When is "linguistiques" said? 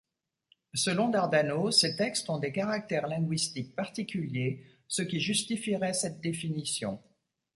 3.05-3.75